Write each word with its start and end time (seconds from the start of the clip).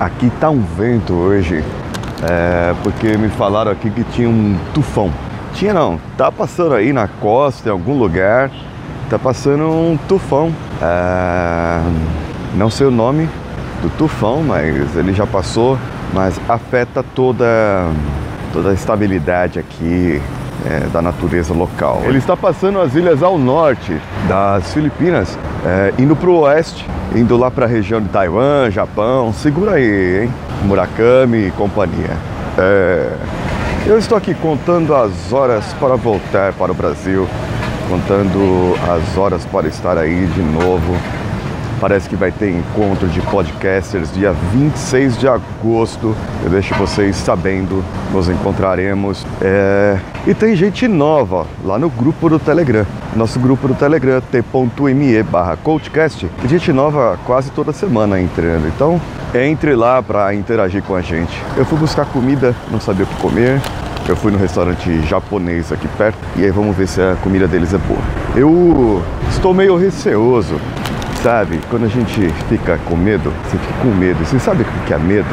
Aqui 0.00 0.32
tá 0.40 0.48
um 0.48 0.62
vento 0.62 1.12
hoje, 1.12 1.62
é, 2.22 2.74
porque 2.82 3.18
me 3.18 3.28
falaram 3.28 3.70
aqui 3.70 3.90
que 3.90 4.02
tinha 4.04 4.30
um 4.30 4.56
tufão. 4.72 5.12
Tinha 5.52 5.74
não, 5.74 6.00
tá 6.16 6.32
passando 6.32 6.74
aí 6.74 6.90
na 6.90 7.06
costa, 7.06 7.68
em 7.68 7.72
algum 7.72 7.98
lugar, 7.98 8.50
tá 9.10 9.18
passando 9.18 9.64
um 9.64 9.98
tufão. 10.08 10.54
É, 10.80 11.82
não 12.54 12.70
sei 12.70 12.86
o 12.86 12.90
nome 12.90 13.28
do 13.82 13.90
tufão, 13.90 14.42
mas 14.42 14.96
ele 14.96 15.12
já 15.12 15.26
passou, 15.26 15.78
mas 16.14 16.40
afeta 16.48 17.02
toda, 17.02 17.44
toda 18.54 18.70
a 18.70 18.72
estabilidade 18.72 19.58
aqui 19.58 20.22
é, 20.66 20.86
da 20.88 21.00
natureza 21.00 21.54
local. 21.54 22.02
Ele 22.04 22.18
está 22.18 22.36
passando 22.36 22.80
as 22.80 22.94
ilhas 22.94 23.22
ao 23.22 23.38
norte 23.38 23.96
das 24.28 24.72
Filipinas, 24.72 25.38
é, 25.64 25.92
indo 25.98 26.14
para 26.16 26.30
o 26.30 26.40
oeste, 26.40 26.86
indo 27.14 27.36
lá 27.36 27.50
para 27.50 27.66
a 27.66 27.68
região 27.68 28.00
de 28.00 28.08
Taiwan, 28.08 28.70
Japão. 28.70 29.32
Segura 29.32 29.72
aí, 29.72 30.22
hein? 30.22 30.34
Murakami 30.64 31.46
e 31.46 31.50
companhia. 31.52 32.16
É, 32.58 33.12
eu 33.86 33.98
estou 33.98 34.16
aqui 34.18 34.34
contando 34.34 34.94
as 34.94 35.32
horas 35.32 35.64
para 35.80 35.96
voltar 35.96 36.52
para 36.52 36.70
o 36.70 36.74
Brasil, 36.74 37.26
contando 37.88 38.74
as 38.88 39.16
horas 39.16 39.44
para 39.46 39.66
estar 39.68 39.96
aí 39.96 40.26
de 40.26 40.42
novo 40.42 40.94
Parece 41.80 42.10
que 42.10 42.14
vai 42.14 42.30
ter 42.30 42.50
encontro 42.50 43.08
de 43.08 43.22
podcasters 43.22 44.12
dia 44.12 44.32
26 44.32 45.16
de 45.16 45.26
agosto. 45.26 46.14
Eu 46.44 46.50
deixo 46.50 46.74
vocês 46.74 47.16
sabendo, 47.16 47.82
nos 48.12 48.28
encontraremos. 48.28 49.26
É... 49.40 49.98
E 50.26 50.34
tem 50.34 50.54
gente 50.54 50.86
nova 50.86 51.46
lá 51.64 51.78
no 51.78 51.88
grupo 51.88 52.28
do 52.28 52.38
Telegram. 52.38 52.84
Nosso 53.16 53.40
grupo 53.40 53.66
do 53.66 53.74
Telegram, 53.74 54.20
t.me 54.20 55.22
barra 55.22 55.56
coachcast. 55.56 56.28
Gente 56.46 56.70
nova 56.70 57.18
quase 57.24 57.50
toda 57.50 57.72
semana 57.72 58.20
entrando. 58.20 58.68
Então, 58.68 59.00
entre 59.34 59.74
lá 59.74 60.02
para 60.02 60.34
interagir 60.34 60.82
com 60.82 60.94
a 60.94 61.00
gente. 61.00 61.32
Eu 61.56 61.64
fui 61.64 61.78
buscar 61.78 62.04
comida, 62.04 62.54
não 62.70 62.78
sabia 62.78 63.04
o 63.04 63.08
que 63.08 63.16
comer. 63.16 63.58
Eu 64.06 64.16
fui 64.16 64.30
no 64.30 64.38
restaurante 64.38 65.00
japonês 65.06 65.72
aqui 65.72 65.88
perto 65.96 66.18
e 66.36 66.44
aí 66.44 66.50
vamos 66.50 66.76
ver 66.76 66.88
se 66.88 67.00
a 67.00 67.16
comida 67.22 67.48
deles 67.48 67.72
é 67.72 67.78
boa. 67.78 68.00
Eu 68.34 69.02
estou 69.30 69.54
meio 69.54 69.76
receoso 69.76 70.60
Sabe, 71.22 71.60
quando 71.68 71.84
a 71.84 71.88
gente 71.88 72.30
fica 72.48 72.78
com 72.88 72.96
medo, 72.96 73.30
você 73.44 73.58
fica 73.58 73.74
com 73.82 73.88
medo. 73.88 74.24
Você 74.24 74.38
sabe 74.38 74.62
o 74.62 74.86
que 74.86 74.94
é 74.94 74.98
medo? 74.98 75.28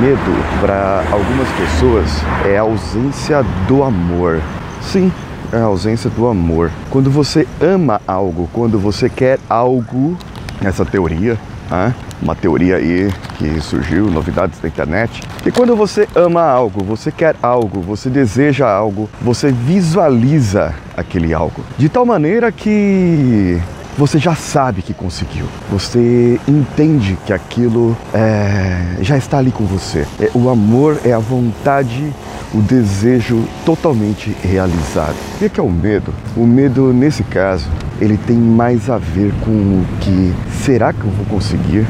Medo, 0.00 0.60
para 0.60 1.04
algumas 1.12 1.48
pessoas, 1.50 2.10
é 2.44 2.58
a 2.58 2.62
ausência 2.62 3.44
do 3.68 3.84
amor. 3.84 4.40
Sim, 4.82 5.12
é 5.52 5.58
a 5.58 5.64
ausência 5.64 6.10
do 6.10 6.26
amor. 6.26 6.72
Quando 6.90 7.08
você 7.08 7.46
ama 7.60 8.00
algo, 8.04 8.50
quando 8.52 8.80
você 8.80 9.08
quer 9.08 9.38
algo, 9.48 10.18
essa 10.60 10.84
teoria, 10.84 11.38
né? 11.70 11.94
uma 12.20 12.34
teoria 12.34 12.74
aí 12.74 13.08
que 13.36 13.60
surgiu, 13.60 14.10
novidades 14.10 14.58
da 14.58 14.66
internet, 14.66 15.22
que 15.40 15.52
quando 15.52 15.76
você 15.76 16.08
ama 16.16 16.42
algo, 16.42 16.82
você 16.82 17.12
quer 17.12 17.36
algo, 17.40 17.80
você 17.80 18.10
deseja 18.10 18.68
algo, 18.68 19.08
você 19.22 19.52
visualiza 19.52 20.74
aquele 20.96 21.32
algo. 21.32 21.62
De 21.78 21.88
tal 21.88 22.04
maneira 22.04 22.50
que 22.50 23.62
você 23.98 24.16
já 24.16 24.36
sabe 24.36 24.80
que 24.80 24.94
conseguiu. 24.94 25.44
Você 25.72 26.40
entende 26.46 27.18
que 27.26 27.32
aquilo 27.32 27.96
é, 28.14 28.96
já 29.00 29.18
está 29.18 29.38
ali 29.38 29.50
com 29.50 29.64
você. 29.64 30.06
É, 30.20 30.30
o 30.34 30.48
amor 30.48 31.00
é 31.04 31.12
a 31.12 31.18
vontade, 31.18 32.14
o 32.54 32.62
desejo 32.62 33.42
totalmente 33.66 34.36
realizado. 34.40 35.16
E 35.42 35.46
o 35.46 35.50
que 35.50 35.58
é 35.58 35.62
o 35.62 35.68
medo? 35.68 36.14
O 36.36 36.46
medo, 36.46 36.92
nesse 36.92 37.24
caso, 37.24 37.66
ele 38.00 38.16
tem 38.16 38.36
mais 38.36 38.88
a 38.88 38.98
ver 38.98 39.34
com 39.40 39.50
o 39.50 39.86
que 40.00 40.32
será 40.62 40.92
que 40.92 41.02
eu 41.02 41.10
vou 41.10 41.26
conseguir? 41.26 41.84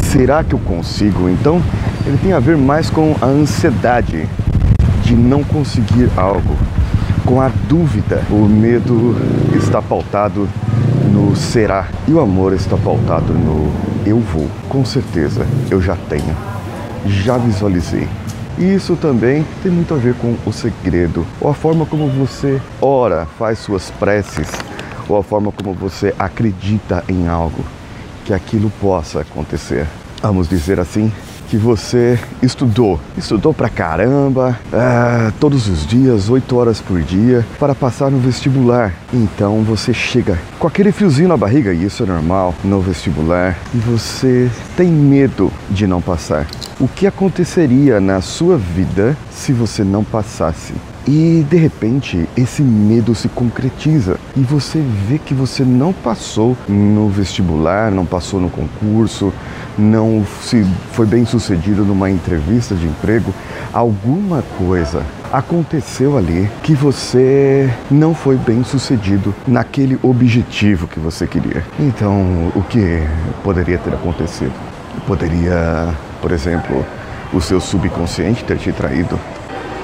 Será 0.00 0.42
que 0.42 0.54
eu 0.54 0.58
consigo? 0.60 1.28
Então, 1.28 1.62
ele 2.06 2.16
tem 2.22 2.32
a 2.32 2.40
ver 2.40 2.56
mais 2.56 2.88
com 2.88 3.14
a 3.20 3.26
ansiedade 3.26 4.26
de 5.04 5.14
não 5.14 5.44
conseguir 5.44 6.08
algo, 6.16 6.56
com 7.26 7.38
a 7.38 7.50
dúvida. 7.68 8.22
O 8.30 8.46
medo 8.46 9.14
está 9.54 9.82
pautado 9.82 10.48
no 11.10 11.34
será 11.34 11.88
e 12.06 12.12
o 12.12 12.20
amor 12.20 12.52
está 12.52 12.76
pautado 12.76 13.32
no 13.32 13.70
eu 14.06 14.20
vou. 14.20 14.48
Com 14.68 14.84
certeza 14.84 15.46
eu 15.70 15.80
já 15.80 15.96
tenho, 16.08 16.36
já 17.06 17.36
visualizei. 17.36 18.08
E 18.58 18.74
isso 18.74 18.94
também 18.96 19.44
tem 19.62 19.72
muito 19.72 19.94
a 19.94 19.96
ver 19.96 20.14
com 20.14 20.36
o 20.46 20.52
segredo, 20.52 21.26
ou 21.40 21.50
a 21.50 21.54
forma 21.54 21.86
como 21.86 22.08
você 22.08 22.60
ora, 22.80 23.26
faz 23.38 23.58
suas 23.58 23.90
preces, 23.92 24.48
ou 25.08 25.16
a 25.16 25.22
forma 25.22 25.50
como 25.50 25.72
você 25.72 26.14
acredita 26.18 27.02
em 27.08 27.26
algo, 27.26 27.64
que 28.24 28.34
aquilo 28.34 28.70
possa 28.80 29.20
acontecer. 29.20 29.86
Vamos 30.22 30.48
dizer 30.48 30.78
assim, 30.78 31.10
que 31.50 31.56
você 31.56 32.16
estudou, 32.40 33.00
estudou 33.18 33.52
pra 33.52 33.68
caramba, 33.68 34.56
é, 34.72 35.32
todos 35.40 35.68
os 35.68 35.84
dias, 35.84 36.30
8 36.30 36.56
horas 36.56 36.80
por 36.80 37.02
dia, 37.02 37.44
para 37.58 37.74
passar 37.74 38.08
no 38.08 38.18
vestibular. 38.18 38.94
Então 39.12 39.62
você 39.64 39.92
chega 39.92 40.38
com 40.60 40.68
aquele 40.68 40.92
friozinho 40.92 41.28
na 41.28 41.36
barriga, 41.36 41.74
e 41.74 41.84
isso 41.84 42.04
é 42.04 42.06
normal 42.06 42.54
no 42.62 42.80
vestibular, 42.80 43.58
e 43.74 43.78
você 43.78 44.48
tem 44.76 44.86
medo 44.86 45.52
de 45.68 45.88
não 45.88 46.00
passar. 46.00 46.46
O 46.78 46.86
que 46.86 47.04
aconteceria 47.04 48.00
na 48.00 48.20
sua 48.20 48.56
vida 48.56 49.16
se 49.32 49.52
você 49.52 49.82
não 49.82 50.04
passasse? 50.04 50.72
E 51.06 51.44
de 51.48 51.56
repente 51.56 52.28
esse 52.36 52.62
medo 52.62 53.14
se 53.14 53.28
concretiza 53.28 54.18
e 54.36 54.40
você 54.40 54.82
vê 55.08 55.18
que 55.18 55.34
você 55.34 55.64
não 55.64 55.92
passou 55.92 56.56
no 56.68 57.08
vestibular, 57.08 57.90
não 57.90 58.04
passou 58.04 58.40
no 58.40 58.50
concurso, 58.50 59.32
não 59.78 60.24
se 60.42 60.64
foi 60.92 61.06
bem 61.06 61.24
sucedido 61.24 61.84
numa 61.84 62.10
entrevista 62.10 62.74
de 62.74 62.86
emprego, 62.86 63.34
alguma 63.72 64.42
coisa 64.58 65.02
aconteceu 65.32 66.18
ali 66.18 66.50
que 66.62 66.74
você 66.74 67.70
não 67.90 68.14
foi 68.14 68.36
bem 68.36 68.64
sucedido 68.64 69.34
naquele 69.46 69.98
objetivo 70.02 70.86
que 70.86 70.98
você 70.98 71.26
queria. 71.26 71.64
Então, 71.78 72.52
o 72.54 72.62
que 72.62 73.02
poderia 73.42 73.78
ter 73.78 73.94
acontecido? 73.94 74.52
Poderia, 75.06 75.94
por 76.20 76.32
exemplo, 76.32 76.84
o 77.32 77.40
seu 77.40 77.60
subconsciente 77.60 78.44
ter 78.44 78.58
te 78.58 78.72
traído. 78.72 79.18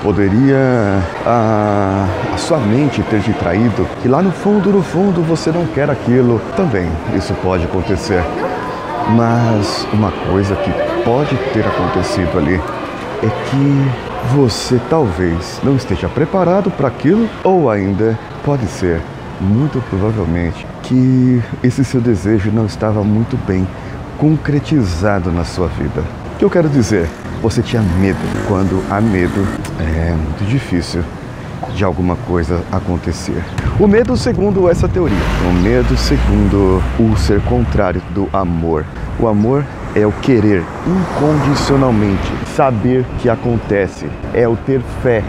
Poderia 0.06 1.02
a, 1.26 2.06
a, 2.32 2.38
sua 2.38 2.58
mente 2.58 3.02
ter 3.10 3.20
te 3.22 3.32
traído, 3.32 3.84
que 4.00 4.06
lá 4.06 4.22
no 4.22 4.30
fundo, 4.30 4.70
no 4.70 4.80
fundo, 4.80 5.20
você 5.20 5.50
não 5.50 5.66
quer 5.66 5.90
aquilo. 5.90 6.40
Também 6.56 6.88
isso 7.16 7.34
pode 7.42 7.64
acontecer. 7.64 8.22
Mas 9.16 9.84
uma 9.92 10.12
coisa 10.30 10.54
que 10.54 10.70
pode 11.02 11.34
ter 11.52 11.66
acontecido 11.66 12.38
ali 12.38 12.54
é 12.54 13.28
que 13.50 14.32
você 14.32 14.80
talvez 14.88 15.58
não 15.64 15.74
esteja 15.74 16.08
preparado 16.08 16.70
para 16.70 16.86
aquilo, 16.86 17.28
ou 17.42 17.68
ainda 17.68 18.16
pode 18.44 18.66
ser, 18.68 19.02
muito 19.40 19.82
provavelmente, 19.90 20.64
que 20.84 21.42
esse 21.64 21.84
seu 21.84 22.00
desejo 22.00 22.52
não 22.52 22.66
estava 22.66 23.02
muito 23.02 23.36
bem 23.44 23.66
concretizado 24.18 25.32
na 25.32 25.44
sua 25.44 25.66
vida. 25.66 26.00
O 26.36 26.38
que 26.38 26.44
eu 26.44 26.50
quero 26.50 26.68
dizer? 26.68 27.08
Você 27.46 27.62
tinha 27.62 27.80
medo. 27.80 28.18
Quando 28.48 28.82
há 28.90 29.00
medo, 29.00 29.46
é 29.78 30.10
muito 30.10 30.44
difícil 30.48 31.04
de 31.76 31.84
alguma 31.84 32.16
coisa 32.16 32.60
acontecer. 32.72 33.40
O 33.78 33.86
medo, 33.86 34.16
segundo 34.16 34.68
essa 34.68 34.88
teoria, 34.88 35.16
o 35.48 35.52
medo, 35.52 35.96
segundo 35.96 36.82
o 36.98 37.16
ser 37.16 37.40
contrário 37.42 38.02
do 38.10 38.28
amor. 38.32 38.84
O 39.20 39.28
amor 39.28 39.64
é 39.94 40.04
o 40.04 40.10
querer 40.10 40.64
incondicionalmente, 40.88 42.32
saber 42.56 43.06
que 43.20 43.30
acontece, 43.30 44.08
é 44.34 44.48
o 44.48 44.56
ter 44.56 44.80
fé, 45.00 45.22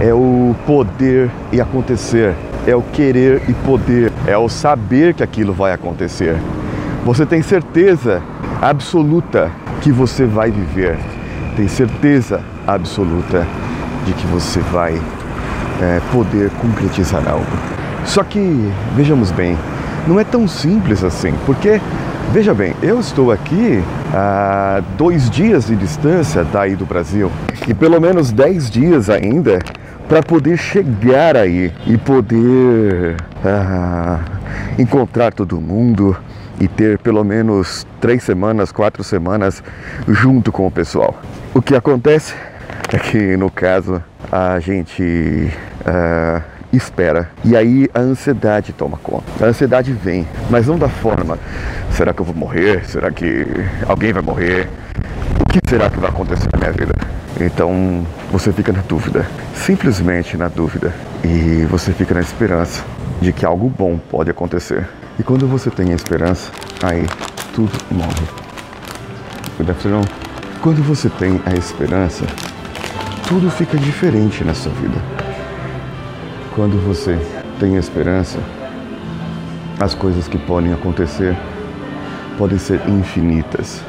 é 0.00 0.12
o 0.12 0.56
poder 0.66 1.30
e 1.52 1.60
acontecer, 1.60 2.34
é 2.66 2.74
o 2.74 2.82
querer 2.82 3.40
e 3.48 3.54
poder, 3.54 4.12
é 4.26 4.36
o 4.36 4.48
saber 4.48 5.14
que 5.14 5.22
aquilo 5.22 5.52
vai 5.52 5.72
acontecer. 5.72 6.36
Você 7.04 7.24
tem 7.24 7.40
certeza 7.40 8.20
absoluta 8.60 9.48
que 9.80 9.92
você 9.92 10.26
vai 10.26 10.50
viver, 10.50 10.98
tem 11.56 11.68
certeza 11.68 12.40
absoluta 12.66 13.46
de 14.06 14.12
que 14.12 14.26
você 14.26 14.60
vai 14.60 15.00
é, 15.80 16.00
poder 16.12 16.50
concretizar 16.60 17.26
algo. 17.28 17.46
Só 18.04 18.22
que, 18.24 18.70
vejamos 18.96 19.30
bem, 19.30 19.56
não 20.06 20.18
é 20.18 20.24
tão 20.24 20.48
simples 20.48 21.04
assim, 21.04 21.32
porque, 21.46 21.80
veja 22.32 22.52
bem, 22.52 22.74
eu 22.82 22.98
estou 22.98 23.30
aqui 23.30 23.82
a 24.12 24.82
dois 24.98 25.30
dias 25.30 25.66
de 25.66 25.76
distância 25.76 26.44
daí 26.44 26.74
do 26.74 26.84
Brasil 26.84 27.30
e 27.66 27.72
pelo 27.72 28.00
menos 28.00 28.32
dez 28.32 28.68
dias 28.68 29.08
ainda 29.08 29.60
para 30.08 30.22
poder 30.22 30.56
chegar 30.56 31.36
aí 31.36 31.72
e 31.86 31.96
poder 31.96 33.16
ah, 33.44 34.18
encontrar 34.78 35.32
todo 35.32 35.60
mundo 35.60 36.16
e 36.60 36.68
ter 36.68 36.98
pelo 36.98 37.24
menos 37.24 37.86
três 38.00 38.22
semanas, 38.22 38.70
quatro 38.70 39.02
semanas 39.02 39.62
junto 40.06 40.52
com 40.52 40.66
o 40.66 40.70
pessoal. 40.70 41.20
O 41.54 41.60
que 41.60 41.74
acontece 41.74 42.34
é 42.92 42.98
que 42.98 43.36
no 43.36 43.50
caso 43.50 44.02
a 44.30 44.60
gente 44.60 45.50
uh, 45.80 46.42
espera. 46.72 47.30
E 47.44 47.56
aí 47.56 47.88
a 47.94 48.00
ansiedade 48.00 48.72
toma 48.72 48.96
conta. 48.96 49.24
A 49.44 49.48
ansiedade 49.48 49.92
vem, 49.92 50.26
mas 50.48 50.66
não 50.66 50.78
da 50.78 50.88
forma: 50.88 51.38
será 51.90 52.12
que 52.12 52.20
eu 52.20 52.24
vou 52.24 52.34
morrer? 52.34 52.84
Será 52.86 53.10
que 53.10 53.46
alguém 53.86 54.12
vai 54.12 54.22
morrer? 54.22 54.68
O 55.40 55.46
que 55.46 55.58
será 55.68 55.90
que 55.90 55.98
vai 55.98 56.10
acontecer 56.10 56.48
na 56.52 56.58
minha 56.58 56.72
vida? 56.72 56.94
Então 57.40 58.06
você 58.30 58.52
fica 58.52 58.72
na 58.72 58.82
dúvida, 58.82 59.26
simplesmente 59.54 60.36
na 60.36 60.48
dúvida, 60.48 60.92
e 61.24 61.66
você 61.68 61.92
fica 61.92 62.14
na 62.14 62.20
esperança 62.20 62.84
de 63.22 63.32
que 63.32 63.46
algo 63.46 63.70
bom 63.70 63.98
pode 64.10 64.30
acontecer. 64.30 64.88
E 65.18 65.22
quando 65.22 65.46
você 65.46 65.70
tem 65.70 65.92
a 65.92 65.94
esperança, 65.94 66.50
aí 66.82 67.06
tudo 67.54 67.72
morre. 67.90 68.26
Quando 70.60 70.82
você 70.82 71.08
tem 71.08 71.40
a 71.46 71.54
esperança, 71.54 72.26
tudo 73.28 73.48
fica 73.50 73.78
diferente 73.78 74.42
na 74.42 74.54
sua 74.54 74.72
vida. 74.72 74.98
Quando 76.54 76.76
você 76.84 77.16
tem 77.60 77.76
esperança, 77.76 78.40
as 79.78 79.94
coisas 79.94 80.26
que 80.26 80.38
podem 80.38 80.72
acontecer 80.72 81.36
podem 82.36 82.58
ser 82.58 82.80
infinitas. 82.88 83.80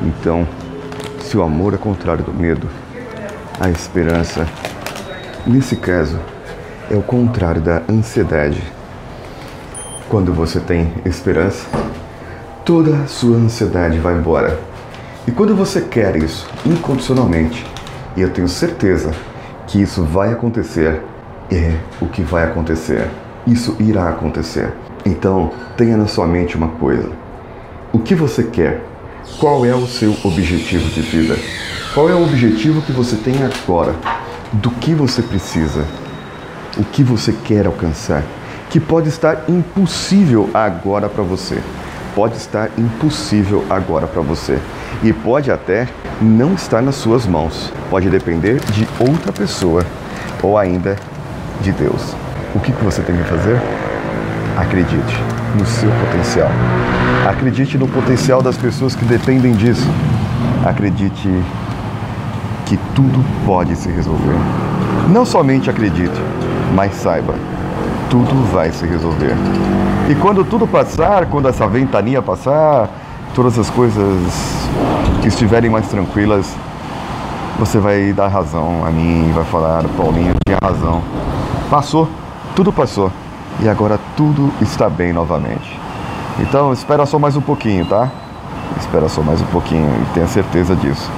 Então, 0.00 0.46
se 1.20 1.36
o 1.36 1.42
amor 1.42 1.74
é 1.74 1.76
contrário 1.76 2.24
do 2.24 2.32
medo, 2.32 2.68
a 3.58 3.68
esperança, 3.68 4.46
nesse 5.44 5.76
caso, 5.76 6.18
é 6.90 6.96
o 6.96 7.02
contrário 7.02 7.60
da 7.60 7.82
ansiedade. 7.88 8.62
Quando 10.08 10.32
você 10.32 10.58
tem 10.58 10.92
esperança, 11.04 11.66
toda 12.64 12.96
a 12.96 13.06
sua 13.06 13.36
ansiedade 13.36 13.98
vai 13.98 14.14
embora. 14.14 14.58
E 15.26 15.30
quando 15.30 15.54
você 15.54 15.82
quer 15.82 16.16
isso 16.16 16.48
incondicionalmente, 16.64 17.66
e 18.16 18.22
eu 18.22 18.30
tenho 18.30 18.48
certeza 18.48 19.10
que 19.66 19.80
isso 19.80 20.02
vai 20.02 20.32
acontecer, 20.32 21.02
é 21.50 21.74
o 22.00 22.06
que 22.06 22.22
vai 22.22 22.44
acontecer. 22.44 23.06
Isso 23.46 23.76
irá 23.78 24.08
acontecer. 24.08 24.72
Então, 25.04 25.52
tenha 25.76 25.96
na 25.96 26.06
sua 26.06 26.26
mente 26.26 26.56
uma 26.56 26.68
coisa: 26.68 27.10
o 27.92 27.98
que 27.98 28.14
você 28.14 28.44
quer? 28.44 28.82
Qual 29.38 29.64
é 29.66 29.74
o 29.74 29.86
seu 29.86 30.16
objetivo 30.24 30.88
de 30.88 31.02
vida? 31.02 31.36
Qual 31.92 32.08
é 32.08 32.14
o 32.14 32.22
objetivo 32.22 32.80
que 32.80 32.92
você 32.92 33.16
tem 33.16 33.34
agora? 33.42 33.94
Do 34.52 34.70
que 34.70 34.94
você 34.94 35.20
precisa? 35.20 35.84
O 36.76 36.84
que 36.84 37.02
você 37.02 37.32
quer 37.32 37.66
alcançar? 37.66 38.22
Que 38.68 38.78
pode 38.78 39.08
estar 39.08 39.44
impossível 39.48 40.50
agora 40.52 41.08
para 41.08 41.22
você. 41.22 41.58
Pode 42.14 42.36
estar 42.36 42.68
impossível 42.76 43.64
agora 43.70 44.06
para 44.06 44.20
você. 44.20 44.58
E 45.02 45.12
pode 45.12 45.50
até 45.50 45.88
não 46.20 46.54
estar 46.54 46.82
nas 46.82 46.96
suas 46.96 47.26
mãos. 47.26 47.72
Pode 47.88 48.10
depender 48.10 48.60
de 48.72 48.86
outra 48.98 49.32
pessoa 49.32 49.84
ou 50.42 50.58
ainda 50.58 50.96
de 51.60 51.72
Deus. 51.72 52.14
O 52.54 52.60
que 52.60 52.72
você 52.72 53.02
tem 53.02 53.16
que 53.16 53.24
fazer? 53.24 53.60
Acredite 54.56 55.16
no 55.56 55.64
seu 55.66 55.90
potencial. 55.90 56.50
Acredite 57.28 57.78
no 57.78 57.88
potencial 57.88 58.42
das 58.42 58.56
pessoas 58.56 58.94
que 58.94 59.04
dependem 59.04 59.52
disso. 59.52 59.88
Acredite 60.64 61.28
que 62.66 62.76
tudo 62.94 63.24
pode 63.46 63.74
se 63.76 63.88
resolver. 63.88 64.36
Não 65.08 65.24
somente 65.24 65.70
acredite, 65.70 66.20
mas 66.74 66.94
saiba, 66.94 67.34
tudo 68.10 68.50
vai 68.52 68.70
se 68.70 68.86
resolver. 68.86 69.34
E 70.08 70.14
quando 70.14 70.44
tudo 70.44 70.66
passar, 70.66 71.26
quando 71.26 71.48
essa 71.48 71.66
ventania 71.66 72.22
passar, 72.22 72.88
todas 73.34 73.58
as 73.58 73.68
coisas 73.70 74.22
que 75.20 75.28
estiverem 75.28 75.70
mais 75.70 75.86
tranquilas, 75.88 76.54
você 77.58 77.78
vai 77.78 78.12
dar 78.12 78.28
razão 78.28 78.84
a 78.86 78.90
mim, 78.90 79.32
vai 79.34 79.44
falar, 79.44 79.84
Paulinho 79.96 80.34
tinha 80.46 80.58
razão. 80.62 81.02
Passou, 81.68 82.08
tudo 82.54 82.72
passou. 82.72 83.10
E 83.60 83.68
agora 83.68 83.98
tudo 84.16 84.52
está 84.60 84.88
bem 84.88 85.12
novamente. 85.12 85.78
Então 86.38 86.72
espera 86.72 87.04
só 87.04 87.18
mais 87.18 87.36
um 87.36 87.40
pouquinho, 87.40 87.84
tá? 87.84 88.08
Espera 88.78 89.08
só 89.08 89.22
mais 89.22 89.42
um 89.42 89.46
pouquinho 89.46 89.90
e 90.02 90.14
tenha 90.14 90.28
certeza 90.28 90.76
disso. 90.76 91.10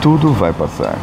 Tudo 0.00 0.32
vai 0.32 0.52
passar. 0.52 0.96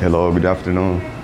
Hello, 0.00 0.32
good 0.32 0.46
afternoon. 0.46 1.19